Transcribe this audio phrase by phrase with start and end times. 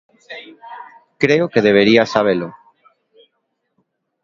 [1.21, 2.47] Creo que debería sabelo.